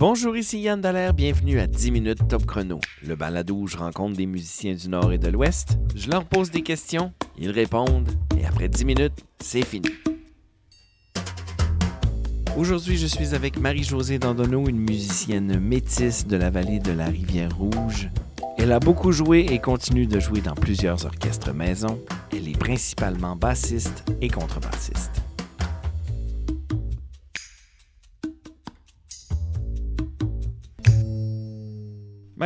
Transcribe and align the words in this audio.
Bonjour, 0.00 0.34
ici 0.34 0.60
Yann 0.60 0.80
Dallaire, 0.80 1.12
bienvenue 1.12 1.60
à 1.60 1.66
10 1.66 1.90
minutes 1.90 2.26
top 2.26 2.46
chrono, 2.46 2.80
le 3.06 3.16
balado 3.16 3.54
où 3.54 3.66
je 3.66 3.76
rencontre 3.76 4.16
des 4.16 4.24
musiciens 4.24 4.72
du 4.72 4.88
Nord 4.88 5.12
et 5.12 5.18
de 5.18 5.28
l'Ouest. 5.28 5.76
Je 5.94 6.08
leur 6.08 6.24
pose 6.24 6.50
des 6.50 6.62
questions, 6.62 7.12
ils 7.36 7.50
répondent, 7.50 8.08
et 8.40 8.46
après 8.46 8.70
10 8.70 8.86
minutes, 8.86 9.26
c'est 9.40 9.60
fini. 9.62 9.90
Aujourd'hui, 12.56 12.96
je 12.96 13.06
suis 13.06 13.34
avec 13.34 13.60
Marie-Josée 13.60 14.18
Dandonneau, 14.18 14.70
une 14.70 14.80
musicienne 14.80 15.60
métisse 15.60 16.26
de 16.26 16.38
la 16.38 16.48
vallée 16.48 16.78
de 16.78 16.92
la 16.92 17.04
Rivière-Rouge. 17.04 18.08
Elle 18.56 18.72
a 18.72 18.80
beaucoup 18.80 19.12
joué 19.12 19.48
et 19.50 19.58
continue 19.58 20.06
de 20.06 20.18
jouer 20.18 20.40
dans 20.40 20.54
plusieurs 20.54 21.04
orchestres 21.04 21.52
maison. 21.52 22.00
Elle 22.32 22.48
est 22.48 22.58
principalement 22.58 23.36
bassiste 23.36 24.10
et 24.22 24.28
contrebassiste. 24.28 25.19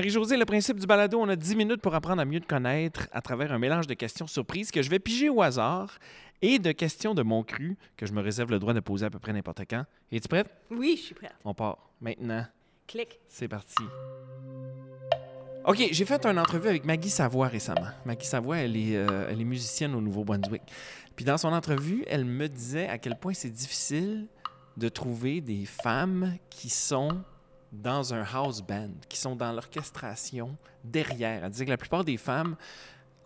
Marie-Josée, 0.05 0.37
le 0.37 0.45
principe 0.45 0.79
du 0.79 0.87
balado, 0.87 1.19
on 1.19 1.31
a 1.31 1.35
10 1.35 1.57
minutes 1.57 1.81
pour 1.81 1.95
apprendre 1.95 2.21
à 2.21 2.27
mieux 2.27 2.39
te 2.39 2.47
connaître 2.47 3.09
à 3.11 3.23
travers 3.23 3.55
un 3.55 3.59
mélange 3.59 3.87
de 3.87 3.95
questions 3.95 4.27
surprises 4.27 4.71
que 4.71 4.83
je 4.83 4.91
vais 4.91 4.99
piger 4.99 5.31
au 5.31 5.41
hasard 5.41 5.99
et 6.43 6.59
de 6.59 6.73
questions 6.73 7.15
de 7.15 7.23
mon 7.23 7.43
cru 7.43 7.79
que 7.97 8.05
je 8.05 8.13
me 8.13 8.21
réserve 8.21 8.51
le 8.51 8.59
droit 8.59 8.75
de 8.75 8.81
poser 8.81 9.07
à 9.07 9.11
peu 9.11 9.19
près 9.19 9.33
n'importe 9.33 9.63
quand. 9.63 9.87
Es-tu 10.13 10.29
prête? 10.29 10.51
Oui, 10.71 10.97
je 10.99 11.05
suis 11.05 11.15
prête. 11.15 11.33
On 11.43 11.55
part 11.55 11.89
maintenant. 12.03 12.45
Clic. 12.87 13.19
C'est 13.29 13.49
parti. 13.49 13.83
OK, 15.65 15.89
j'ai 15.91 16.05
fait 16.05 16.27
une 16.27 16.39
entrevue 16.39 16.69
avec 16.69 16.85
Maggie 16.85 17.09
Savoie 17.09 17.49
récemment. 17.49 17.89
Maggie 18.05 18.27
Savoie, 18.27 18.59
elle 18.59 18.77
est, 18.77 18.97
euh, 18.97 19.29
elle 19.31 19.41
est 19.41 19.45
musicienne 19.45 19.95
au 19.95 20.03
Nouveau-Brunswick. 20.03 20.65
Puis 21.17 21.25
dans 21.25 21.39
son 21.39 21.55
entrevue, 21.55 22.05
elle 22.09 22.27
me 22.27 22.47
disait 22.47 22.89
à 22.89 22.99
quel 22.99 23.19
point 23.19 23.33
c'est 23.33 23.49
difficile 23.49 24.27
de 24.77 24.91
trouver 24.91 25.41
des 25.41 25.65
femmes 25.65 26.35
qui 26.51 26.69
sont 26.69 27.23
dans 27.83 28.15
un 28.15 28.25
house 28.33 28.61
band, 28.63 28.91
qui 29.09 29.19
sont 29.19 29.35
dans 29.37 29.53
l'orchestration 29.53 30.57
derrière. 30.83 31.45
Elle 31.45 31.51
disait 31.51 31.65
que 31.65 31.71
la 31.71 31.77
plupart 31.77 32.05
des 32.05 32.17
femmes 32.17 32.57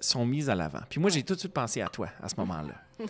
sont 0.00 0.24
mises 0.24 0.48
à 0.48 0.54
l'avant. 0.54 0.80
Puis 0.88 1.00
moi, 1.00 1.10
j'ai 1.10 1.22
tout 1.22 1.34
de 1.34 1.38
suite 1.40 1.52
pensé 1.52 1.80
à 1.82 1.88
toi 1.88 2.08
à 2.22 2.28
ce 2.28 2.34
moment-là. 2.36 2.74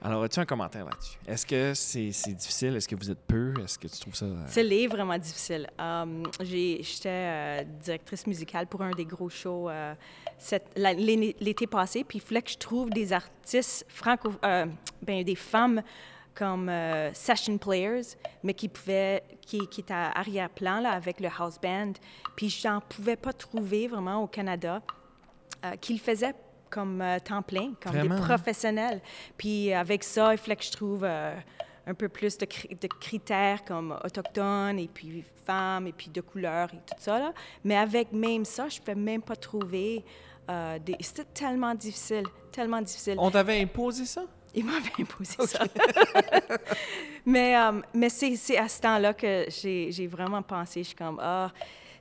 Alors, 0.00 0.22
as-tu 0.22 0.38
un 0.38 0.44
commentaire 0.46 0.84
là-dessus? 0.84 1.18
Est-ce 1.26 1.44
que 1.44 1.74
c'est 1.74 2.32
difficile? 2.32 2.76
Est-ce 2.76 2.86
que 2.86 2.94
vous 2.94 3.10
êtes 3.10 3.18
peu? 3.26 3.52
Est-ce 3.64 3.76
que 3.76 3.88
tu 3.88 3.98
trouves 3.98 4.14
ça... 4.14 4.26
euh, 4.26 4.44
C'est 4.46 4.86
vraiment 4.86 5.18
difficile. 5.18 5.68
Um, 5.76 6.22
j'ai- 6.40 6.80
J'étais 6.84 7.08
euh, 7.08 7.64
directrice 7.82 8.24
musicale 8.28 8.68
pour 8.68 8.80
un 8.82 8.92
des 8.92 9.04
gros 9.04 9.28
shows 9.28 9.68
euh, 9.68 9.94
l'été 10.86 11.66
passé, 11.66 12.04
puis 12.04 12.18
il 12.18 12.20
fallait 12.20 12.42
que 12.42 12.50
je 12.50 12.58
trouve 12.58 12.90
des 12.90 13.12
artistes 13.12 13.84
franco... 13.88 14.32
ben, 14.40 15.24
des 15.24 15.34
femmes 15.34 15.82
comme 16.38 16.68
euh, 16.68 17.12
session 17.14 17.58
players, 17.58 18.14
mais 18.44 18.54
qui 18.54 18.68
pouvaient... 18.68 19.22
qui, 19.40 19.66
qui 19.68 19.80
étaient 19.80 19.94
à 19.94 20.12
arrière-plan, 20.20 20.80
là, 20.80 20.90
avec 20.92 21.20
le 21.20 21.28
house 21.38 21.58
band. 21.60 21.94
Puis 22.36 22.48
j'en 22.48 22.80
pouvais 22.80 23.16
pas 23.16 23.32
trouver 23.32 23.88
vraiment 23.88 24.22
au 24.22 24.28
Canada 24.28 24.80
euh, 25.64 25.74
qui 25.80 25.94
le 25.94 25.98
faisaient 25.98 26.34
comme 26.70 27.00
euh, 27.00 27.18
temps 27.18 27.42
plein, 27.42 27.72
comme 27.82 27.92
Vraiment, 27.92 28.14
hein? 28.14 28.18
des 28.18 28.24
professionnels. 28.24 29.00
Puis 29.36 29.72
avec 29.72 30.04
ça, 30.04 30.32
il 30.32 30.38
fallait 30.38 30.56
que 30.56 30.64
je 30.64 30.70
trouve 30.70 31.02
euh, 31.04 31.34
un 31.86 31.94
peu 31.94 32.08
plus 32.08 32.36
de, 32.38 32.46
cri- 32.46 32.78
de 32.78 32.88
critères 33.00 33.64
comme 33.64 33.98
autochtones 34.04 34.78
et 34.78 34.88
puis 34.88 35.24
femmes 35.46 35.86
et 35.86 35.92
puis 35.92 36.10
de 36.10 36.20
couleur 36.20 36.68
et 36.74 36.76
tout 36.86 36.98
ça. 37.00 37.18
Là. 37.18 37.32
Mais 37.64 37.76
avec 37.76 38.12
même 38.12 38.44
ça, 38.44 38.68
je 38.68 38.76
ne 38.76 38.80
pouvais 38.80 38.94
même 38.94 39.22
pas 39.22 39.36
trouver 39.36 40.04
euh, 40.50 40.78
des... 40.78 40.96
C'était 41.00 41.24
tellement 41.24 41.74
difficile, 41.74 42.26
tellement 42.52 42.82
difficile. 42.82 43.16
On 43.18 43.30
t'avait 43.30 43.60
imposé 43.60 44.04
ça? 44.04 44.24
Il 44.54 44.64
m'avait 44.64 44.90
imposé 44.98 45.34
ça. 45.46 45.64
mais 47.26 47.56
euh, 47.56 47.80
mais 47.94 48.08
c'est 48.08 48.56
à 48.58 48.68
ce 48.68 48.80
temps-là 48.80 49.14
que 49.14 49.46
j'ai 49.48 50.06
vraiment 50.06 50.42
pensé, 50.42 50.82
je 50.82 50.88
suis 50.88 50.96
comme, 50.96 51.18
ah, 51.22 51.50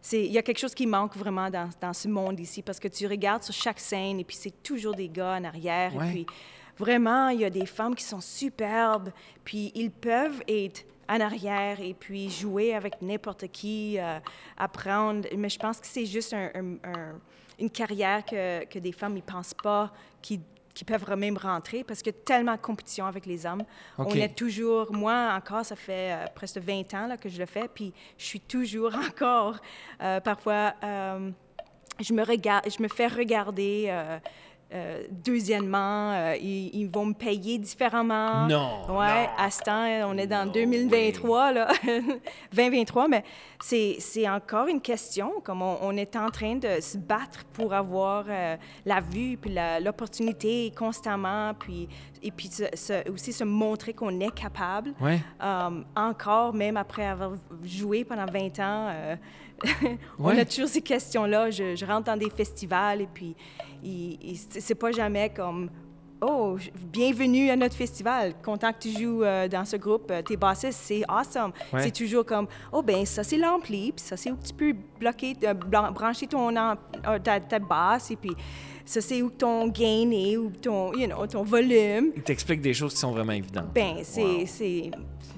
c'est- 0.02 0.24
il 0.26 0.32
y 0.32 0.38
a 0.38 0.42
quelque 0.42 0.60
chose 0.60 0.74
qui 0.74 0.88
manque 0.88 1.16
vraiment 1.18 1.50
dans, 1.50 1.70
dans 1.82 1.94
ce 1.94 2.08
monde 2.08 2.40
ici, 2.40 2.62
parce 2.62 2.80
que 2.80 2.88
tu 2.88 3.06
regardes 3.08 3.44
sur 3.44 3.54
chaque 3.54 3.80
scène, 3.80 4.20
et 4.20 4.24
puis 4.24 4.36
c'est 4.36 4.64
toujours 4.64 4.96
des 4.96 5.10
gars 5.10 5.36
en 5.40 5.44
arrière, 5.44 5.96
Ouais. 5.96 6.08
et 6.08 6.12
puis 6.12 6.26
vraiment, 6.78 7.30
il 7.30 7.42
y 7.42 7.46
a 7.46 7.50
des 7.50 7.66
femmes 7.66 7.96
qui 7.96 8.04
sont 8.04 8.22
superbes, 8.22 9.10
puis 9.44 9.72
ils 9.76 9.92
peuvent 9.92 10.42
être 10.48 10.86
en 11.10 11.20
arrière 11.22 11.80
et 11.80 11.94
puis 11.94 12.30
jouer 12.30 12.74
avec 12.76 13.02
n'importe 13.02 13.48
qui, 13.48 13.98
euh, 13.98 14.20
apprendre. 14.58 15.28
Mais 15.38 15.48
je 15.50 15.58
pense 15.58 15.80
que 15.80 15.88
c'est 15.88 16.06
juste 16.06 16.34
un- 16.34 16.52
un- 16.54 16.76
un- 16.84 17.20
une 17.60 17.70
carrière 17.70 18.26
que, 18.26 18.66
que 18.66 18.78
des 18.78 18.92
femmes 18.92 19.14
ne 19.16 19.22
pensent 19.22 19.54
pas 19.54 19.92
qui, 20.22 20.40
qui 20.78 20.86
peuvent 20.86 21.10
même 21.18 21.38
rentrer 21.38 21.84
parce 21.84 22.04
qu'il 22.04 22.14
y 22.14 22.16
a 22.16 22.20
tellement 22.24 22.54
de 22.54 22.62
compétition 22.62 23.08
avec 23.08 23.26
les 23.26 23.48
hommes. 23.48 23.64
On 23.98 24.14
est 24.14 24.36
toujours, 24.36 24.94
moi 24.94 25.34
encore, 25.36 25.66
ça 25.66 25.76
fait 25.76 26.14
euh, 26.14 26.26
presque 26.36 26.60
20 26.60 26.94
ans 26.94 27.08
là, 27.08 27.18
que 27.18 27.30
je 27.30 27.40
le 27.40 27.48
fais, 27.48 27.68
puis 27.68 27.92
je 28.16 28.24
suis 28.24 28.40
toujours 28.40 28.94
encore, 29.10 29.56
euh, 30.04 30.20
parfois, 30.20 30.76
euh, 30.84 31.32
je, 32.00 32.14
me 32.14 32.24
regarde, 32.24 32.70
je 32.70 32.80
me 32.84 32.88
fais 32.90 33.08
regarder. 33.08 33.92
Euh, 34.74 35.04
deuxièmement, 35.24 36.12
euh, 36.12 36.36
ils, 36.42 36.70
ils 36.76 36.90
vont 36.90 37.06
me 37.06 37.14
payer 37.14 37.58
différemment. 37.58 38.48
Non, 38.48 38.82
Ouais, 38.90 39.24
non. 39.24 39.30
à 39.38 39.50
ce 39.50 39.62
temps, 39.62 39.86
on 40.10 40.18
est 40.18 40.28
dans 40.28 40.46
No 40.46 40.52
2023, 40.52 41.52
là. 41.54 41.68
2023, 42.54 43.08
mais 43.08 43.24
c'est 43.60 44.28
encore 44.30 44.68
une 44.68 44.82
question, 44.82 45.34
comme 45.44 45.62
on, 45.62 45.78
on 45.82 45.96
est 45.96 46.16
en 46.16 46.30
train 46.30 46.56
de 46.56 46.82
se 46.82 46.98
battre 46.98 47.46
pour 47.54 47.74
avoir 47.74 48.26
euh, 48.28 48.58
la 48.86 49.00
vue, 49.00 49.38
puis 49.38 49.56
l'opportunité 49.82 50.72
constamment, 50.78 51.54
puis, 51.58 51.88
et 52.22 52.32
puis 52.32 52.48
se- 52.50 52.64
se- 52.76 53.10
aussi 53.10 53.32
se 53.32 53.44
montrer 53.46 53.94
qu'on 53.94 54.20
est 54.20 54.34
capable. 54.36 54.94
Ouais. 55.00 55.20
Encore, 55.96 56.54
même 56.54 56.78
après 56.78 57.06
avoir 57.06 57.32
joué 57.64 58.04
pendant 58.04 58.26
20 58.26 58.60
ans, 58.60 58.92
on 60.20 60.26
Ouais. 60.26 60.40
a 60.40 60.46
toujours 60.46 60.68
ces 60.68 60.82
questions-là. 60.82 61.50
Je, 61.52 61.76
je 61.76 61.86
rentre 61.86 62.04
dans 62.06 62.18
des 62.18 62.30
festivals 62.30 63.02
et 63.02 63.08
puis 63.12 63.36
il- 63.84 64.18
il- 64.22 64.57
c'est 64.60 64.76
pas 64.76 64.92
jamais 64.92 65.30
comme 65.30 65.70
Oh, 66.20 66.58
bienvenue 66.92 67.52
à 67.52 67.56
notre 67.56 67.76
festival. 67.76 68.34
Content 68.44 68.74
que 68.74 68.80
tu 68.80 68.90
joues 68.90 69.24
euh, 69.24 69.48
dans 69.48 69.66
ce 69.66 69.76
groupe. 69.78 70.10
Euh, 70.10 70.24
T'es 70.24 70.36
bassiste, 70.36 70.80
c'est 70.82 71.04
awesome. 71.08 71.52
Ouais. 71.72 71.84
C'est 71.84 71.92
toujours 71.92 72.26
comme 72.26 72.48
Oh, 72.72 72.82
ben 72.82 73.06
ça, 73.06 73.24
c'est 73.24 73.38
l'ampli, 73.38 73.92
puis 73.92 74.04
ça, 74.04 74.18
c'est 74.18 74.32
où 74.32 74.38
tu 74.44 74.52
peux 74.52 74.74
bloquer, 75.00 75.36
euh, 75.44 75.54
brancher 75.54 76.26
ton 76.26 76.50
euh, 76.56 77.20
ta, 77.24 77.40
ta 77.40 77.60
basse, 77.60 78.10
et 78.10 78.16
puis 78.16 78.32
ça, 78.84 79.00
c'est 79.00 79.22
où 79.22 79.30
ton 79.30 79.68
gain 79.68 80.10
est, 80.12 80.38
ou 80.38 80.50
ton, 80.50 80.92
you 80.94 81.06
know, 81.06 81.28
ton 81.28 81.44
volume. 81.44 82.12
Il 82.16 82.24
t'explique 82.24 82.62
des 82.62 82.74
choses 82.74 82.94
qui 82.96 83.00
sont 83.00 83.12
vraiment 83.12 83.34
évidentes. 83.34 83.72
Ben, 83.76 83.98
c'est. 84.02 84.24
Wow. 84.24 84.46
c'est 84.48 84.92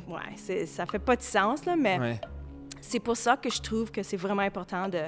ouais, 0.07 0.65
ça 0.65 0.85
fait 0.85 0.99
pas 0.99 1.17
de 1.17 1.21
sens, 1.23 1.65
là, 1.65 1.75
mais 1.75 1.99
Ouais. 1.99 2.21
c'est 2.79 3.01
pour 3.01 3.17
ça 3.17 3.35
que 3.35 3.49
je 3.49 3.61
trouve 3.61 3.91
que 3.91 4.01
c'est 4.01 4.15
vraiment 4.15 4.43
important 4.43 4.87
de 4.87 4.99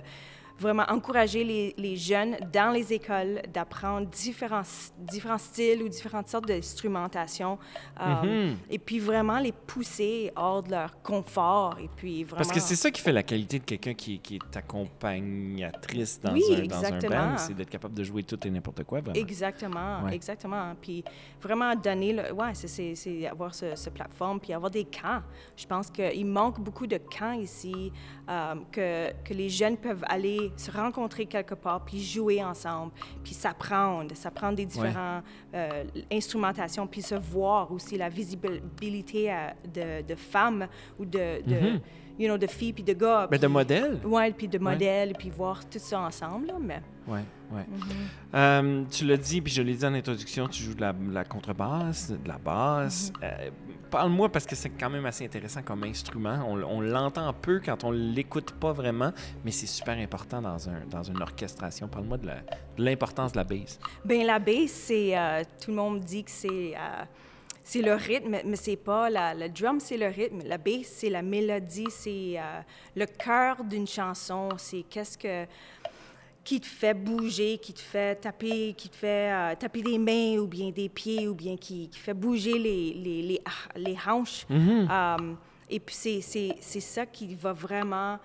vraiment 0.62 0.86
encourager 0.90 1.44
les, 1.44 1.74
les 1.78 1.96
jeunes 1.96 2.38
dans 2.54 2.72
les 2.72 2.94
écoles 2.94 3.42
d'apprendre 3.54 4.08
différents, 4.08 4.62
différents 5.00 5.38
styles 5.38 5.82
ou 5.84 5.90
différentes 5.90 6.28
sortes 6.30 6.48
d'instrumentation 6.48 7.58
euh, 8.00 8.22
Mhm. 8.52 8.58
et 8.70 8.78
puis 8.80 9.00
vraiment 9.00 9.40
les 9.40 9.52
pousser 9.52 10.32
hors 10.36 10.62
de 10.64 10.72
leur 10.72 11.02
confort 11.02 11.78
et 11.82 11.90
puis 11.96 12.24
vraiment... 12.24 12.38
Parce 12.38 12.52
que 12.52 12.60
c'est 12.60 12.76
ça 12.76 12.92
qui 12.92 13.02
fait 13.02 13.12
la 13.12 13.24
qualité 13.24 13.60
de 13.60 13.64
quelqu'un 13.66 13.94
qui, 13.94 14.20
qui 14.20 14.36
est 14.36 14.58
accompagnatrice 14.58 16.20
dans, 16.22 16.34
Oui, 16.34 16.44
un, 16.52 16.66
dans 16.68 16.84
un 16.86 17.00
band, 17.00 17.38
c'est 17.38 17.54
d'être 17.56 17.70
capable 17.70 17.94
de 17.96 18.04
jouer 18.04 18.24
tout 18.24 18.40
et 18.46 18.50
n'importe 18.50 18.84
quoi, 18.84 19.02
vraiment. 19.02 19.20
Exactement, 19.20 20.04
Ouais. 20.04 20.16
exactement. 20.16 20.74
Puis 20.82 21.04
vraiment 21.42 21.76
donner, 21.76 22.14
le, 22.14 22.32
ouais, 22.34 22.54
c'est- 22.54 22.68
c'est 22.68 22.96
c'est 22.96 23.28
avoir 23.28 23.54
ce, 23.56 23.76
ce 23.76 23.90
plateforme, 23.90 24.40
puis 24.40 24.54
avoir 24.54 24.70
des 24.72 24.84
camps. 24.86 25.22
Je 25.56 25.66
pense 25.66 25.90
qu'il 25.90 26.26
manque 26.26 26.60
beaucoup 26.60 26.88
de 26.88 26.98
camps 26.98 27.34
ici, 27.34 27.92
euh, 28.30 28.56
que, 28.72 29.12
que 29.24 29.34
les 29.34 29.50
jeunes 29.50 29.78
peuvent 29.78 30.04
aller 30.08 30.51
se 30.56 30.72
rencontrer 30.72 31.26
quelque 31.26 31.56
part, 31.56 31.84
puis 31.86 32.02
jouer 32.02 32.44
ensemble, 32.44 32.92
puis 33.24 33.34
s'apprendre, 33.34 34.16
s'apprendre 34.16 34.56
des 34.56 34.66
différentes 34.66 35.24
euh, 35.54 35.84
instrumentations, 36.12 36.88
puis 36.88 37.02
se 37.02 37.16
voir 37.16 37.72
aussi 37.72 37.98
la 37.98 38.10
visibilité 38.10 39.32
euh, 39.32 39.50
de, 39.74 40.08
de 40.08 40.16
femmes 40.16 40.68
ou 41.00 41.06
de, 41.06 41.42
de, 41.46 41.56
Mhm. 41.56 41.80
you 42.20 42.28
know, 42.28 42.38
de 42.38 42.48
filles 42.48 42.74
puis 42.74 42.84
de 42.84 42.94
gars. 42.94 43.28
Ben, 43.30 43.40
de 43.40 43.48
modèles? 43.48 44.00
Ouais, 44.06 44.32
puis 44.32 44.48
de 44.48 44.60
modèles, 44.60 45.14
puis 45.18 45.30
voir 45.30 45.68
tout 45.68 45.80
ça 45.80 46.00
ensemble, 46.02 46.48
là, 46.48 46.54
mais... 46.60 46.82
Ouais, 47.08 47.24
ouais. 47.52 47.62
Mm-hmm. 47.62 48.36
Euh, 48.36 48.84
tu 48.92 49.06
l'as 49.06 49.18
dit, 49.18 49.42
puis 49.42 49.52
je 49.52 49.62
l'ai 49.64 49.74
dit 49.74 49.86
en 49.86 49.94
introduction, 49.94 50.48
tu 50.48 50.62
joues 50.64 50.76
de 50.76 50.82
la, 50.82 50.94
la 51.12 51.24
contrebasse, 51.24 52.12
de 52.12 52.28
la 52.28 52.38
basse. 52.38 53.12
Mm-hmm. 53.12 53.24
Euh, 53.24 53.50
Parle-moi, 53.92 54.30
parce 54.30 54.46
que 54.46 54.56
c'est 54.56 54.70
quand 54.70 54.90
même 54.90 55.06
assez 55.06 55.26
intéressant 55.26 55.62
comme 55.62 55.84
instrument. 55.84 56.46
On, 56.48 56.64
on 56.64 56.80
l'entend 56.80 57.34
peu 57.34 57.60
quand 57.64 57.84
on 57.84 57.92
l'écoute 57.92 58.52
pas 58.52 58.72
vraiment, 58.72 59.12
mais 59.44 59.52
c'est 59.52 59.68
super 59.68 59.98
important 59.98 60.42
dans, 60.42 60.70
un, 60.70 60.86
dans 60.90 61.04
une 61.04 61.22
orchestration. 61.22 61.90
Parle-moi 61.90 62.18
de 62.18 62.30
l'importance 62.78 63.34
de 63.34 63.38
la 63.38 63.44
bass. 63.44 63.80
Ben 64.06 64.26
la 64.26 64.40
bass, 64.40 64.72
c'est 64.72 65.18
euh, 65.18 65.44
tout 65.62 65.72
le 65.72 65.78
monde 65.78 66.00
dit 66.00 66.24
que 66.24 66.32
c'est 66.32 66.74
euh, 66.74 67.04
c'est 67.64 67.82
le 67.82 67.94
rythme, 67.94 68.38
mais 68.46 68.56
c'est 68.56 68.78
pas 68.78 69.10
la, 69.10 69.34
le 69.34 69.50
drum, 69.50 69.80
c'est 69.80 69.98
le 69.98 70.08
rythme. 70.08 70.40
La 70.46 70.58
bass, 70.58 70.86
c'est 70.86 71.10
la 71.10 71.22
mélodie, 71.22 71.88
c'est 71.90 72.36
euh, 72.38 72.62
le 72.96 73.06
cœur 73.06 73.64
d'une 73.64 73.88
chanson. 73.88 74.50
C'est 74.58 74.84
qu'est-ce 74.90 75.18
que 75.18 75.46
qui 76.44 76.60
te 76.60 76.66
fait 76.66 76.94
bouger, 76.94 77.58
qui 77.60 77.72
te 77.74 77.80
fait 77.80 78.16
taper, 78.20 78.74
qui 78.76 78.90
te 78.90 78.96
fait 78.96 79.32
euh, 79.32 79.56
taper 79.56 79.82
des 79.84 79.98
mains 79.98 80.38
ou 80.40 80.48
bien 80.48 80.72
des 80.72 80.90
pieds 80.90 81.28
ou 81.28 81.36
bien 81.36 81.56
qui, 81.56 81.88
qui 81.90 82.00
fait 82.00 82.14
bouger 82.16 82.58
les, 82.58 82.94
les, 82.96 83.22
les, 83.22 83.42
ah, 83.46 83.70
les 83.78 83.96
hanches. 84.08 84.46
Mhm. 84.50 84.88
Um, 84.90 85.38
Et 85.74 85.80
puis, 85.80 85.96
c'est- 85.96 86.22
c'est 86.22 86.56
c'est 86.60 86.82
ça 86.82 87.06
qui 87.06 87.34
va 87.36 87.54
vraiment 87.54 88.20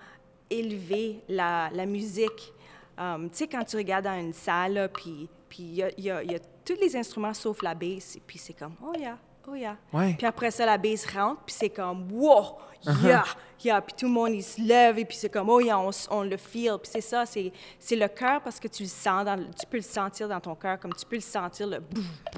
élever 0.49 1.21
la, 1.29 1.69
la 1.73 1.85
musique. 1.85 2.53
Um, 2.97 3.29
tu 3.29 3.37
sais, 3.37 3.47
quand 3.47 3.63
tu 3.63 3.77
regardes 3.77 4.05
dans 4.05 4.19
une 4.19 4.33
salle, 4.33 4.89
puis 4.93 5.29
puis 5.49 5.63
il 5.63 5.75
y 5.75 5.83
a, 5.83 5.89
y 5.97 6.09
a- 6.09 6.23
y 6.23 6.35
a 6.35 6.39
tous 6.65 6.75
les 6.81 6.93
instruments 6.97 7.33
sauf 7.33 7.61
la 7.61 7.73
basse, 7.73 8.17
et 8.17 8.21
puis 8.25 8.37
c'est 8.37 8.51
comme, 8.53 8.73
oh 8.83 8.91
yeah, 8.99 9.17
oh 9.47 9.55
yeah. 9.55 9.77
Ouais. 9.93 10.15
Puis 10.17 10.27
après 10.27 10.51
ça, 10.51 10.65
la 10.65 10.77
basse 10.77 11.05
rentre, 11.05 11.41
puis 11.45 11.55
c'est 11.57 11.69
comme, 11.69 12.11
wow, 12.11 12.57
yeah, 13.03 13.23
yeah. 13.63 13.81
Puis 13.81 13.95
tout 13.97 14.05
le 14.05 14.11
monde, 14.11 14.33
il 14.33 14.43
se 14.43 14.61
lève, 14.61 14.99
et 14.99 15.05
puis 15.05 15.17
c'est 15.17 15.29
comme, 15.29 15.49
oh 15.49 15.59
yeah, 15.59 15.79
on, 15.79 16.21
le 16.23 16.37
feel. 16.37 16.77
Puis 16.81 16.91
c'est 16.91 17.01
ça, 17.01 17.25
c'est 17.25 17.51
c'est 17.79 17.95
le 17.95 18.07
cœur 18.07 18.41
parce 18.41 18.59
que 18.59 18.67
tu 18.67 18.83
le 18.83 18.89
sens, 18.89 19.25
dans, 19.25 19.37
tu 19.37 19.65
peux 19.69 19.77
le 19.77 19.83
sentir 19.83 20.27
dans 20.27 20.39
ton 20.39 20.55
cœur, 20.55 20.79
comme 20.79 20.93
tu 20.93 21.05
peux 21.05 21.15
le 21.15 21.21
sentir, 21.21 21.67
le. 21.67 21.79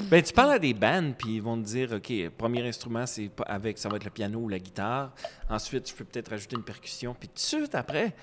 Ben, 0.09 0.21
tu 0.21 0.33
parles 0.33 0.53
à 0.53 0.59
des 0.59 0.73
bands, 0.73 1.13
puis 1.17 1.35
ils 1.35 1.41
vont 1.41 1.57
te 1.57 1.65
dire, 1.65 1.91
OK, 1.93 2.29
premier 2.37 2.67
instrument, 2.67 3.05
c'est 3.05 3.31
avec, 3.45 3.77
ça 3.77 3.89
va 3.89 3.97
être 3.97 4.05
le 4.05 4.11
piano 4.11 4.39
ou 4.39 4.49
la 4.49 4.59
guitare. 4.59 5.13
Ensuite, 5.49 5.89
je 5.89 5.95
peux 5.95 6.05
peut-être 6.05 6.29
rajouter 6.29 6.55
une 6.55 6.63
percussion. 6.63 7.15
Puis 7.17 7.27
tout 7.27 7.35
de 7.35 7.39
suite 7.39 7.75
après, 7.75 8.13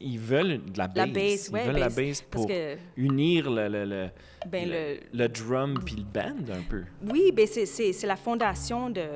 ils 0.00 0.18
veulent 0.18 0.60
de 0.64 0.78
la 0.78 0.88
bass. 0.88 0.96
La 0.96 1.06
bass, 1.06 1.48
ils 1.48 1.52
ouais, 1.54 1.64
veulent 1.66 1.76
la 1.78 1.90
parce 1.90 2.22
pour 2.22 2.46
que- 2.46 2.76
unir 2.96 3.50
le, 3.50 3.68
le, 3.68 3.84
le, 3.84 4.08
Ben, 4.48 4.68
le, 4.68 4.98
le 5.12 5.28
drum 5.28 5.78
puis 5.84 5.96
le 5.96 6.02
band 6.04 6.52
un 6.52 6.62
peu. 6.68 6.82
Oui, 7.10 7.30
ben 7.32 7.46
c'est- 7.46 7.66
c'est 7.66 7.92
c'est 7.92 8.06
la 8.06 8.16
fondation 8.16 8.90
de, 8.90 9.06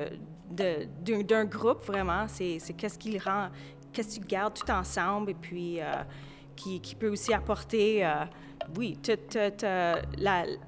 de- 0.51 0.87
d'un, 1.03 1.21
d'un 1.23 1.45
groupe, 1.45 1.83
vraiment. 1.85 2.25
C'est, 2.27 2.59
c'est 2.59 2.73
qu'est-ce 2.73 2.97
qui 2.97 3.11
le 3.11 3.19
rend, 3.19 3.49
qu'est-ce 3.91 4.17
que 4.19 4.21
tu 4.23 4.27
gardes 4.27 4.53
tout 4.53 4.71
ensemble 4.71 5.31
et 5.31 5.35
puis 5.35 5.79
euh, 5.81 5.85
qui, 6.55 6.79
qui 6.79 6.95
peut 6.95 7.09
aussi 7.09 7.33
apporter, 7.33 8.05
euh, 8.05 8.25
oui, 8.77 8.97
toute, 9.03 9.27
toute, 9.29 9.63
euh, 9.63 9.95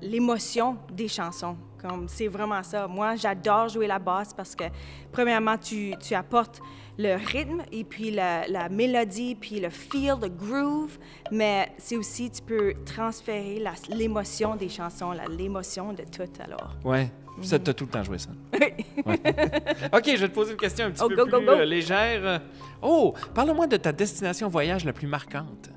l'émotion 0.01 0.77
des 0.91 1.07
chansons. 1.07 1.55
Comme 1.81 2.07
c'est 2.07 2.27
vraiment 2.27 2.63
ça. 2.63 2.87
Moi, 2.87 3.15
j'adore 3.15 3.69
jouer 3.69 3.85
la 3.87 3.99
basse 3.99 4.33
parce 4.33 4.55
que, 4.55 4.63
premièrement, 5.11 5.55
tu, 5.57 5.93
tu 6.01 6.15
apportes 6.15 6.59
le 6.97 7.15
rythme 7.15 7.61
et 7.71 7.83
puis 7.83 8.11
la, 8.11 8.47
la 8.47 8.69
mélodie, 8.69 9.35
puis 9.35 9.59
le 9.59 9.69
feel, 9.69 10.15
le 10.21 10.29
groove, 10.29 10.97
mais 11.31 11.71
c'est 11.77 11.97
aussi, 11.97 12.29
tu 12.31 12.41
peux 12.41 12.73
transférer 12.85 13.61
l'émotion 13.89 14.55
des 14.55 14.69
chansons, 14.69 15.11
l'émotion 15.37 15.93
de 15.93 16.03
tout, 16.03 16.29
alors. 16.41 16.73
Ouais. 16.83 17.11
Ça, 17.41 17.59
t'as 17.59 17.73
tout 17.73 17.83
le 17.83 17.89
temps 17.91 18.03
joué 18.03 18.17
ça. 18.17 18.29
Ouais. 18.53 18.77
OK, 19.93 20.03
je 20.05 20.21
vais 20.21 20.29
te 20.29 20.33
poser 20.33 20.51
une 20.53 20.57
question 20.57 20.85
un 20.85 20.91
petit 20.91 21.01
Oh, 21.03 21.09
peu 21.09 21.15
go, 21.17 21.25
go, 21.25 21.37
plus 21.39 21.45
go. 21.47 21.51
euh, 21.51 21.65
légère. 21.65 22.41
Oh, 22.81 23.13
parle-moi 23.33 23.67
de 23.67 23.75
ta 23.75 23.91
destination 23.91 24.47
voyage 24.47 24.85
la 24.85 24.93
plus 24.93 25.07
marquante. 25.07 25.69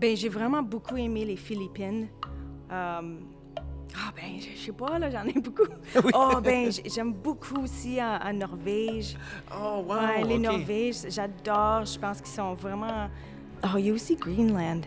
Ben, 0.00 0.16
j'ai 0.16 0.28
vraiment 0.28 0.60
beaucoup 0.62 0.96
aimé 0.96 1.24
les 1.24 1.36
Philippines. 1.36 2.08
Euh, 2.72 3.00
Ah, 3.96 4.12
ben, 4.14 4.40
je 4.40 4.56
je 4.58 4.66
sais 4.66 4.72
pas, 4.72 4.98
là, 4.98 5.10
j'en 5.10 5.24
ai 5.24 5.32
beaucoup. 5.40 5.66
Oh, 6.14 6.40
ben, 6.42 6.70
j'aime 6.86 7.12
beaucoup 7.12 7.62
aussi 7.62 7.98
en, 8.02 8.18
en 8.28 8.32
Norvège. 8.32 9.16
Oh, 9.52 9.82
wow, 9.86 9.94
ouais, 9.96 10.24
les. 10.24 10.38
Norvèges, 10.38 10.96
j'adore. 11.08 11.84
Je 11.84 11.98
pense 11.98 12.20
qu'ils 12.20 12.32
sont 12.34 12.54
vraiment. 12.54 13.08
Oh, 13.64 13.76
il 13.78 13.86
y 13.86 13.90
a 13.90 13.92
aussi 13.94 14.14
Greenland. 14.16 14.82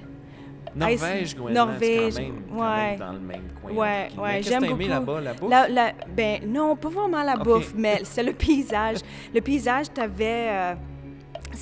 Norvège, 0.73 1.35
Groenland, 1.35 1.69
Norvège, 1.71 2.13
quand 2.15 2.21
même, 2.21 2.43
quand 2.49 2.61
ouais. 2.61 2.89
même 2.91 2.99
dans 2.99 3.11
le 3.13 3.19
même 3.19 3.41
coin. 3.61 3.71
Ouais, 3.73 4.07
ouais, 4.17 4.41
j'aime 4.41 4.65
beaucoup. 4.67 4.87
là-bas, 4.87 5.19
la 5.21 5.33
bouffe? 5.33 5.49
La- 5.49 5.67
la- 5.67 5.91
ben, 6.15 6.39
non, 6.47 6.77
pas 6.77 6.87
vraiment 6.87 7.23
la 7.23 7.35
bouffe, 7.35 7.73
mais 7.75 7.99
c'est 8.05 8.23
le 8.23 8.31
paysage. 8.31 8.99
le 9.33 9.41
paysage, 9.41 9.91
t'avais... 9.93 10.47
euh, 10.49 10.73
c- 10.73 10.79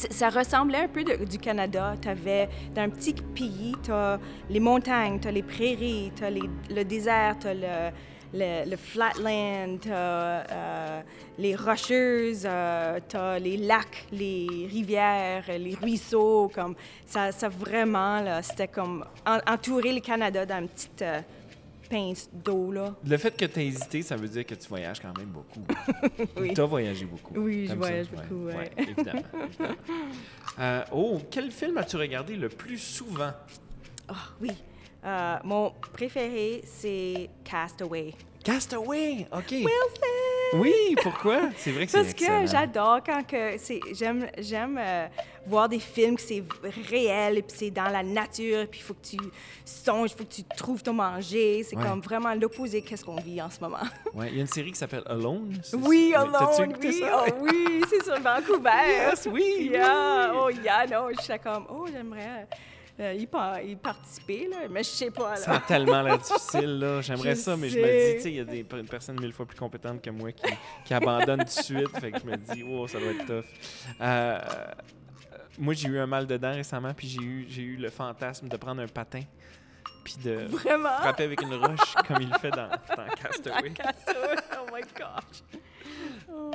ça 0.10 0.30
ressemblait 0.30 0.80
un 0.84 0.88
peu 0.88 1.04
de- 1.04 1.26
du 1.26 1.38
Canada. 1.38 1.96
Tu 2.02 2.08
avais, 2.08 2.48
dans 2.74 2.84
un 2.84 2.90
petit 2.90 3.14
pays, 3.14 3.74
tu 3.84 3.92
as 3.92 4.20
les 4.50 4.60
montagnes, 4.60 5.20
tu 5.20 5.28
as 5.28 5.32
les 5.32 5.44
prairies, 5.44 6.12
tu 6.16 6.24
as 6.24 6.30
le 6.32 6.84
désert, 6.84 7.36
tu 7.40 7.48
as 7.48 7.54
le, 8.34 8.76
flatland, 8.78 9.80
tu 9.82 9.92
as 9.92 11.04
les 11.38 11.56
rocheuses, 11.56 12.48
tu 13.10 13.18
as 13.18 13.40
les 13.40 13.58
lacs, 13.58 14.06
les 14.12 14.48
rivières, 14.70 15.44
les 15.58 15.76
ruisseaux. 15.76 16.50
Comme, 16.54 16.76
ça, 17.06 17.32
ça 17.32 17.50
vraiment, 17.50 18.22
c'était 18.42 18.68
comme 18.68 19.04
en- 19.26 19.52
entourer 19.54 19.94
le 19.94 20.00
Canada 20.02 20.46
dans 20.46 20.60
une 20.60 20.70
petite 20.70 21.02
euh, 21.02 21.22
pince 21.90 22.30
d'eau. 22.32 22.72
Là. 22.72 22.96
Le 23.06 23.18
fait 23.18 23.36
que 23.36 23.46
tu 23.46 23.60
aies 23.60 23.68
hésité, 23.68 24.02
ça 24.02 24.16
veut 24.16 24.28
dire 24.28 24.46
que 24.46 24.56
tu 24.56 24.68
voyages 24.68 25.00
quand 25.00 25.18
même 25.18 25.30
beaucoup. 25.30 25.62
Oui. 26.40 26.54
Tu 26.54 26.62
as 26.62 26.66
voyagé 26.66 27.06
beaucoup. 27.06 27.34
Oui, 27.36 27.64
je 27.64 27.70
ça? 27.70 27.76
voyage 27.76 28.08
beaucoup, 28.10 28.46
ouais. 28.46 28.72
évidemment. 28.78 29.24
évidemment. 29.48 29.76
Euh, 30.60 30.84
oh, 30.92 31.20
quel 31.30 31.52
film 31.52 31.78
as-tu 31.78 31.98
regardé 31.98 32.36
le 32.36 32.50
plus 32.50 32.78
souvent? 32.78 33.32
Ah, 34.08 34.16
oui. 34.42 34.52
Euh, 35.06 35.38
mon 35.44 35.72
préféré, 35.94 36.62
c'est 36.66 37.30
Castaway. 37.44 38.14
Castaway, 38.44 39.28
OK. 39.32 39.48
Smith! 39.48 39.68
Oui, 40.54 40.96
pourquoi? 41.04 41.42
C'est 41.58 41.72
vrai 41.72 41.86
que 41.86 41.92
c'est 41.92 42.02
Parce 42.02 42.14
que 42.14 42.48
j'adore 42.48 43.00
quand 43.06 43.26
que 43.26 43.58
c'est 43.58 43.80
j'aime 43.94 44.28
j'aime 44.40 44.80
euh, 44.82 45.08
voir 45.46 45.70
des 45.70 45.80
films 45.80 46.16
que 46.16 46.22
c'est 46.22 46.44
réel 46.90 47.38
et 47.38 47.42
puis 47.42 47.56
c'est 47.58 47.72
dans 47.72 47.88
la 47.90 48.02
nature 48.04 48.66
puis 48.70 48.80
il 48.80 48.84
faut 48.84 48.94
que 48.96 49.06
tu 49.08 49.18
songes, 49.64 50.12
il 50.12 50.18
faut 50.18 50.24
que 50.24 50.34
tu 50.34 50.44
trouves 50.44 50.82
ton 50.82 50.94
manger, 50.94 51.64
c'est 51.64 51.76
Ouais. 51.76 51.84
comme 51.84 52.02
vraiment 52.02 52.34
l'opposé 52.34 52.82
qu'est-ce 52.82 53.06
qu'on 53.06 53.18
vit 53.18 53.42
en 53.42 53.50
ce 53.50 53.60
moment. 53.60 53.78
Ouais, 54.14 54.30
il 54.30 54.36
y 54.36 54.40
a 54.40 54.42
une 54.42 54.48
série 54.48 54.72
qui 54.72 54.78
s'appelle 54.80 55.04
Alone. 55.06 55.62
Oui, 55.74 56.14
alone, 56.16 56.72
écouté 56.72 56.88
oui, 56.90 57.00
ça? 57.00 57.26
oh 57.28 57.32
oui, 57.42 57.82
c'est 57.90 58.04
sur 58.04 58.20
Vancouver. 58.20 58.70
Yes, 58.90 59.28
oui, 59.32 59.70
Yeah, 59.72 60.32
oui. 60.34 60.38
oh 60.42 60.50
yeah, 60.64 60.86
non, 60.88 61.08
je 61.16 61.22
suis 61.24 61.40
comme 61.40 61.66
oh 61.70 61.86
j'aimerais 61.92 62.48
euh, 63.00 63.14
y, 63.14 63.26
par- 63.28 63.62
y 63.62 63.76
participer 63.76 64.48
là, 64.50 64.58
mais 64.70 64.84
je 64.84 64.90
sais 64.90 65.12
pas 65.12 65.36
là. 65.40 65.60
tellement 65.68 66.18
difficile, 66.18 66.80
là. 66.80 67.02
J'aimerais 67.02 67.36
ça, 67.36 67.56
mais 67.56 67.70
je 67.70 67.80
me 67.80 67.84
dis, 67.84 68.16
tu 68.18 68.22
sais, 68.24 68.30
il 68.30 68.36
y 68.36 68.40
a 68.40 68.44
des 68.46 68.66
une 68.72 68.88
personne 68.88 69.20
mille 69.20 69.32
fois 69.34 69.46
plus 69.46 69.58
compétente 69.58 70.02
que 70.02 70.10
moi 70.10 70.32
qui, 70.32 70.44
qui 70.86 70.94
abandonne 70.94 71.40
tout 71.40 71.46
de 71.46 71.50
suite. 71.50 71.98
Fait 72.00 72.12
que 72.12 72.20
je 72.20 72.26
me 72.26 72.36
dis, 72.38 72.64
oh, 72.64 72.88
ça 72.88 73.00
doit 73.00 73.12
être 73.12 73.26
tough. 73.26 73.46
Euh, 74.02 74.40
moi, 75.58 75.74
j'ai 75.74 75.88
eu 75.90 76.00
un 76.00 76.08
mal 76.08 76.26
de 76.28 76.38
dents 76.38 76.54
récemment, 76.54 76.94
puis 76.94 77.08
j'ai 77.08 77.22
eu, 77.22 77.46
j'ai 77.50 77.62
eu 77.64 77.76
le 77.78 77.90
fantasme 77.90 78.48
de 78.48 78.58
prendre 78.58 78.82
un 78.82 78.88
patin, 78.88 79.22
puis 80.04 80.16
de 80.24 80.46
Vraiment? 80.50 80.90
frapper 81.00 81.24
avec 81.24 81.42
une 81.42 81.54
roche, 81.56 81.94
comme 82.08 82.22
il 82.22 82.30
le 82.30 82.38
fait 82.40 82.52
dans, 82.52 82.70
dans 82.70 83.08
Castaway. 83.22 83.70
Castaway, 83.74 84.36
oh 84.58 84.66
my 84.74 84.82
gosh. 84.98 85.44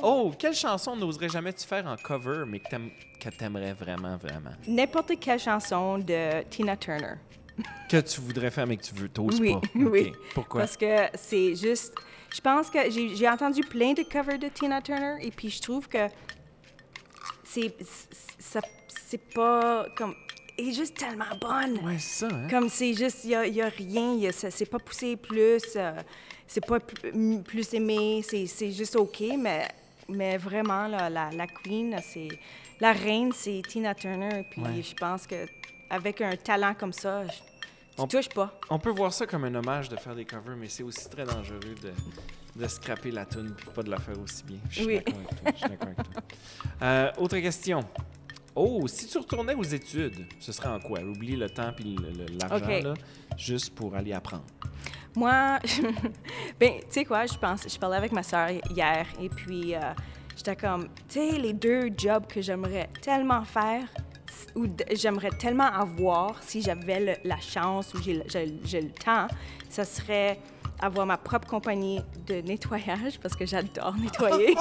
Oh, 0.03 0.33
quelle 0.39 0.55
chanson 0.55 0.97
n'oserais 0.97 1.29
jamais-tu 1.29 1.67
faire 1.67 1.87
en 1.87 1.97
cover, 1.97 2.45
mais 2.47 2.59
que 2.61 2.69
t'aimes- 2.69 2.91
que 3.21 3.29
t'aimerais 3.31 3.73
vraiment, 3.73 4.17
vraiment? 4.17 4.51
N'importe 4.67 5.13
quelle 5.21 5.39
chanson 5.39 5.99
de 5.99 6.43
Tina 6.51 6.77
Turner. 6.77 7.15
Que 7.89 7.99
tu 8.01 8.21
voudrais 8.21 8.51
faire, 8.51 8.67
mais 8.67 8.77
que 8.77 8.83
tu 8.83 8.95
veux, 8.95 9.09
t'oses 9.09 9.41
Oui, 9.41 9.53
pas. 9.55 9.61
oui. 9.77 10.09
OK. 10.13 10.19
Pourquoi? 10.35 10.61
Parce 10.63 10.77
que 10.77 11.07
c'est 11.15 11.55
juste. 11.55 11.95
Je 12.35 12.41
pense 12.41 12.69
que 12.69 12.91
j'ai 12.91 13.15
j'ai 13.15 13.29
entendu 13.29 13.61
plein 13.63 13.93
de 13.93 14.03
covers 14.03 14.39
de 14.41 14.49
Tina 14.49 14.83
Turner 14.83 15.17
et 15.23 15.31
puis 15.31 15.51
je 15.51 15.63
trouve 15.63 15.89
que 15.89 16.09
c'est 17.45 17.73
ça- 18.39 18.61
c'est 19.07 19.21
pas 19.33 19.87
comme. 19.97 20.15
Elle 20.59 20.69
est 20.69 20.73
juste 20.73 20.97
tellement 20.97 21.25
bonne. 21.41 21.85
Ouais, 21.85 21.99
c'est 21.99 22.27
ça, 22.27 22.35
hein? 22.35 22.47
Comme 22.49 22.69
c'est 22.69 22.95
juste, 22.95 23.25
il 23.25 23.31
n'y 23.53 23.61
a, 23.61 23.69
rien, 23.69 24.15
y 24.15 24.27
a- 24.29 24.33
ça- 24.33 24.53
c'est 24.53 24.67
pas 24.67 24.79
poussé 24.79 25.17
plus, 25.17 25.63
euh, 25.75 25.93
c'est 26.47 26.65
pas 26.65 26.79
m- 27.13 27.43
plus 27.43 27.73
aimé, 27.75 28.23
c'est 28.29 28.47
c'est 28.47 28.71
juste 28.71 28.95
OK, 28.95 29.21
mais, 29.37 29.67
mais 30.09 30.37
vraiment, 30.37 30.87
là, 30.87 31.09
la, 31.11 31.31
la 31.31 31.47
queen, 31.47 31.97
c'est 32.03 32.29
la 32.81 32.93
reine, 32.93 33.33
c'est 33.33 33.63
Tina 33.67 33.95
Turner. 33.95 34.45
Puis 34.51 34.61
Ouais. 34.63 34.83
je 34.83 34.95
pense 34.95 35.27
que 35.27 35.47
avec 35.91 36.21
un 36.21 36.37
talent 36.37 36.75
comme 36.75 36.93
ça, 36.93 37.25
je- 37.27 37.31
tu 37.31 38.01
On- 38.03 38.07
touches 38.07 38.29
pas. 38.29 38.59
On 38.71 38.79
peut 38.79 38.91
voir 38.91 39.13
ça 39.13 39.27
comme 39.27 39.45
un 39.45 39.55
hommage 39.55 39.89
de 39.89 39.97
faire 39.97 40.15
des 40.15 40.25
covers, 40.25 40.57
mais 40.57 40.69
c'est 40.69 40.83
aussi 40.83 41.09
très 41.09 41.25
dangereux 41.25 41.61
de, 41.83 41.93
de 42.61 42.69
scraper 42.69 43.11
la 43.13 43.25
tune 43.25 43.55
et 43.61 43.71
pas 43.71 43.83
de 43.83 43.91
la 43.91 43.99
faire 43.99 44.19
aussi 44.21 44.43
bien. 44.45 44.59
Je 44.69 44.75
suis 44.83 44.87
Oui. 44.87 44.95
d'accord 44.97 45.15
avec 45.15 45.29
toi. 45.43 45.53
je 45.53 45.59
suis 45.59 45.69
d'accord 45.69 45.89
avec 45.89 46.13
toi. 46.13 46.23
Euh, 46.83 47.13
autre 47.19 47.39
question. 47.39 47.81
Oh, 48.57 48.87
si 48.87 49.07
tu 49.09 49.19
retournais 49.19 49.55
aux 49.55 49.63
études, 49.65 50.27
ce 50.39 50.53
serait 50.53 50.69
en 50.69 50.79
quoi? 50.79 51.01
Oublie 51.01 51.37
le 51.37 51.51
temps 51.51 51.73
et 51.79 52.37
l'argent, 52.41 52.67
là, 52.69 52.95
juste 53.37 53.75
pour 53.75 53.95
aller 53.97 54.13
apprendre. 54.13 54.45
Moi, 55.17 55.59
ben, 56.61 56.73
tu 56.81 56.87
sais 56.91 57.05
quoi, 57.05 57.27
je 57.27 57.35
pense, 57.39 57.63
je 57.73 57.79
parlais 57.79 57.97
avec 57.97 58.13
ma 58.13 58.23
soeur 58.23 58.49
hier 58.71 59.07
et 59.21 59.29
puis 59.29 59.75
euh, 59.75 59.81
j'étais 60.37 60.57
comme, 60.57 60.89
tu 61.09 61.21
sais, 61.21 61.39
les 61.39 61.53
deux 61.53 61.91
jobs 61.97 62.27
que 62.27 62.43
j'aimerais 62.43 62.89
tellement 63.01 63.45
faire 63.45 63.85
ou 64.57 64.67
j'aimerais 64.93 65.31
tellement 65.31 65.67
avoir 65.73 66.43
si 66.43 66.63
j'avais 66.63 67.21
la 67.25 67.39
chance 67.39 67.95
ou 67.95 68.03
j'ai 68.03 68.15
le- 68.81 68.91
temps, 68.93 69.29
ça 69.69 69.85
serait 69.85 70.39
avoir 70.81 71.07
ma 71.07 71.17
propre 71.17 71.47
compagnie 71.49 72.01
de 72.27 72.41
nettoyage 72.41 73.19
parce 73.23 73.37
que 73.37 73.47
j'adore 73.47 73.95
nettoyer. 73.97 74.55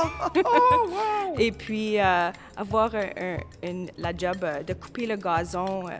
Et 1.39 1.51
puis 1.51 2.00
euh, 2.00 2.31
avoir 2.55 2.93
un- 2.93 3.10
un- 3.19 3.38
une- 3.67 3.89
la 3.98 4.15
job 4.15 4.38
euh, 4.43 4.62
de 4.62 4.74
couper 4.74 5.07
le 5.07 5.15
gazon 5.15 5.88
euh, 5.89 5.93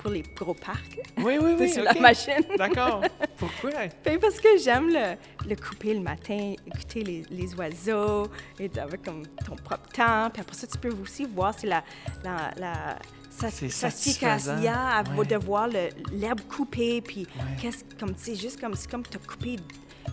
pour 0.00 0.10
les 0.10 0.22
gros 0.22 0.54
parcs 0.54 0.98
Oui, 1.18 1.36
oui, 1.40 1.54
oui. 1.58 1.68
sur 1.72 1.82
la 1.84 1.94
machine. 1.94 2.42
D'accord. 2.56 3.02
Pourquoi? 3.36 3.70
Ben, 4.04 4.18
parce 4.18 4.40
que 4.40 4.56
j'aime 4.58 4.88
le, 4.88 5.16
le 5.48 5.56
couper 5.56 5.94
le 5.94 6.00
matin, 6.00 6.54
écouter 6.66 7.02
les, 7.02 7.24
les 7.30 7.54
oiseaux, 7.54 8.26
et 8.58 8.70
avec 8.78 9.02
comme 9.04 9.26
ton 9.46 9.56
propre 9.56 9.88
temps. 9.92 10.30
Puis 10.32 10.40
après 10.40 10.56
ça, 10.56 10.66
tu 10.66 10.78
peux 10.78 10.92
aussi 11.02 11.24
voir 11.26 11.58
si 11.58 11.66
la, 11.66 11.82
la, 12.24 12.50
la 12.56 12.98
satisfaisant. 13.30 14.52
à 14.66 15.02
Ouais. 15.16 15.26
de 15.26 15.36
voir 15.36 15.68
l'herbe 16.12 16.40
coupée, 16.48 17.00
puis 17.00 17.26
Ouais. 17.36 17.56
qu'est-ce 17.60 17.84
comme 17.98 18.14
c'est 18.16 18.34
juste 18.36 18.60
comme 18.60 18.74
c'est 18.74 18.90
comme 18.90 19.02
t'as 19.02 19.18
coupé, 19.18 19.56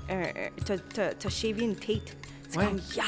euh, 0.09 0.23
euh, 0.35 0.49
t'as, 0.65 0.77
t'as, 0.77 1.13
t'as 1.13 1.29
shavé 1.29 1.63
une 1.63 1.75
tête. 1.75 2.15
C'est 2.49 2.57
Ouais. 2.59 2.65
comme 2.65 2.79
yeah, 2.95 3.03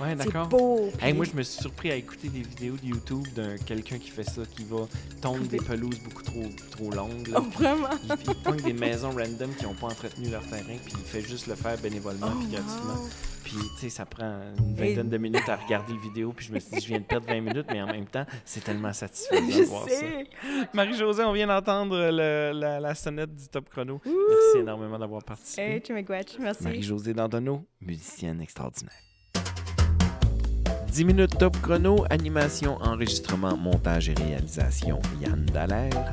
Ouais, 0.00 0.10
C'est 0.18 0.24
d'accord. 0.26 0.48
beau. 0.48 0.86
Hey, 1.00 1.10
puis- 1.10 1.12
moi, 1.12 1.24
je 1.26 1.36
me 1.36 1.42
suis 1.42 1.60
surpris 1.60 1.90
à 1.90 1.94
écouter 1.96 2.28
des 2.28 2.40
vidéos 2.42 2.76
de 2.76 2.86
YouTube 2.86 3.26
d'un 3.34 3.56
quelqu'un 3.58 3.98
qui 3.98 4.10
fait 4.10 4.24
ça, 4.24 4.42
qui 4.50 4.64
va 4.64 4.86
tondre 5.20 5.46
des 5.46 5.58
pelouses 5.58 5.98
beaucoup 6.00 6.22
trop, 6.22 6.44
trop 6.70 6.90
longues. 6.90 7.28
là. 7.28 7.38
Oh, 7.40 7.50
vraiment? 7.50 7.88
Il, 8.04 8.10
il 8.28 8.34
pogne 8.42 8.62
des 8.62 8.72
maisons 8.72 9.10
random 9.10 9.54
qui 9.58 9.64
n'ont 9.64 9.74
pas 9.74 9.88
entretenu 9.88 10.30
leur 10.30 10.42
terrain, 10.46 10.76
puis 10.84 10.92
il 10.94 11.04
fait 11.04 11.20
juste 11.22 11.46
le 11.48 11.54
faire 11.54 11.76
bénévolement 11.78 12.28
Oh, 12.32 12.38
puis 12.38 12.48
gratuitement. 12.48 12.94
wow. 12.94 13.08
Puis, 13.44 13.56
tu 13.74 13.80
sais, 13.80 13.88
ça 13.90 14.06
prend 14.06 14.38
une 14.58 14.78
Et- 14.78 14.88
vingtaine 14.88 15.08
de 15.08 15.18
minutes 15.18 15.48
à 15.48 15.56
regarder 15.56 15.92
le 15.92 16.00
vidéo, 16.00 16.32
puis 16.34 16.46
je 16.46 16.52
me 16.52 16.60
suis 16.60 16.70
dit, 16.76 16.80
je 16.80 16.88
viens 16.88 17.00
de 17.00 17.04
perdre 17.04 17.26
20 17.26 17.40
minutes, 17.40 17.66
mais 17.70 17.82
en 17.82 17.86
même 17.86 18.06
temps, 18.06 18.24
c'est 18.44 18.62
tellement 18.62 18.92
satisfaisant 18.92 19.46
de 19.46 19.52
Je 19.52 19.62
voir 19.64 19.88
sais. 19.88 19.98
ça. 20.42 20.48
Marie-Josée, 20.72 21.24
on 21.24 21.32
vient 21.32 21.46
d'entendre 21.46 21.96
le- 22.10 22.52
la, 22.58 22.80
la 22.80 22.94
sonnette 22.94 23.34
du 23.34 23.48
Top 23.48 23.68
Chrono. 23.70 24.00
Merci 24.04 24.58
énormément 24.60 24.98
d'avoir 24.98 25.22
participé. 25.24 25.62
Hey, 25.62 26.04
merci. 26.38 26.62
Marie-Josée 26.64 27.12
Dandonneau, 27.14 27.64
musicienne 27.80 28.40
extraordinaire. 28.40 28.92
10 31.00 31.06
minutes 31.06 31.38
top 31.38 31.56
chrono, 31.62 32.04
animation, 32.10 32.76
enregistrement, 32.82 33.56
montage 33.56 34.10
et 34.10 34.14
réalisation, 34.18 35.00
Yann 35.18 35.46
Dallaire. 35.46 36.12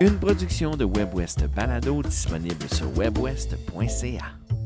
Une 0.00 0.18
production 0.18 0.76
de 0.76 0.84
WebWest 0.84 1.46
Balado 1.56 2.02
disponible 2.02 2.66
sur 2.70 2.94
webwest.ca. 2.94 4.57